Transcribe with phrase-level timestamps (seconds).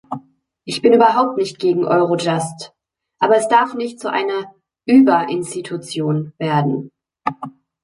[0.65, 2.73] Ich bin überhaupt nicht gegen Eurojust,
[3.19, 4.51] aber es darf nicht zu einer
[4.87, 6.89] "Über-Institution" werden.